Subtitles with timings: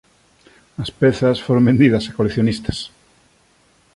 [0.83, 2.79] As pezas foron vendidas a coleccionistas.